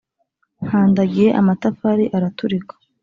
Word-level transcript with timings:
Nkandagiye 0.65 1.27
amatafari 1.39 2.05
araturika 2.17 2.73